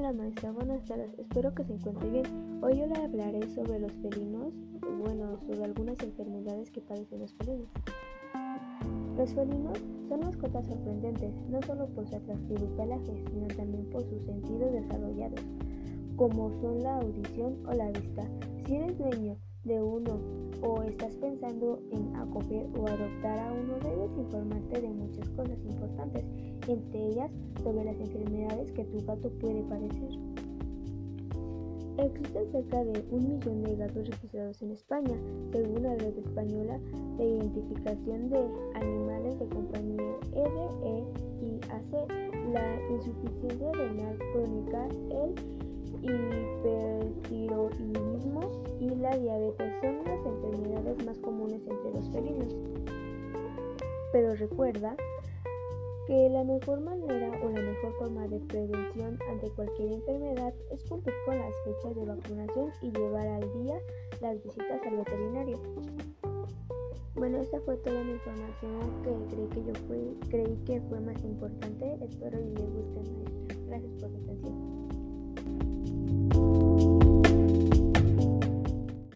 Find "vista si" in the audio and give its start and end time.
17.90-18.74